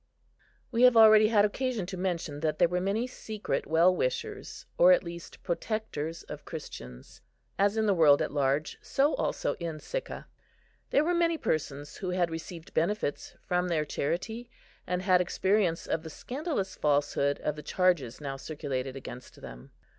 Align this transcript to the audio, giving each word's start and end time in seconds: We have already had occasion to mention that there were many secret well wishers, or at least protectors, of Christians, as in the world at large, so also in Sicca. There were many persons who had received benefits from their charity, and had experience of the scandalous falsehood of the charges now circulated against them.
We 0.71 0.81
have 0.81 0.97
already 0.97 1.27
had 1.27 1.45
occasion 1.45 1.85
to 1.85 1.95
mention 1.95 2.39
that 2.39 2.57
there 2.57 2.67
were 2.67 2.81
many 2.81 3.05
secret 3.05 3.67
well 3.67 3.95
wishers, 3.95 4.65
or 4.75 4.91
at 4.91 5.03
least 5.03 5.43
protectors, 5.43 6.23
of 6.23 6.43
Christians, 6.43 7.21
as 7.59 7.77
in 7.77 7.85
the 7.85 7.93
world 7.93 8.19
at 8.19 8.31
large, 8.31 8.79
so 8.81 9.13
also 9.13 9.53
in 9.59 9.79
Sicca. 9.79 10.25
There 10.89 11.03
were 11.03 11.13
many 11.13 11.37
persons 11.37 11.97
who 11.97 12.09
had 12.09 12.31
received 12.31 12.73
benefits 12.73 13.35
from 13.43 13.67
their 13.67 13.85
charity, 13.85 14.49
and 14.87 15.03
had 15.03 15.21
experience 15.21 15.85
of 15.85 16.01
the 16.01 16.09
scandalous 16.09 16.75
falsehood 16.75 17.39
of 17.41 17.55
the 17.55 17.61
charges 17.61 18.19
now 18.19 18.37
circulated 18.37 18.95
against 18.95 19.39
them. 19.39 19.69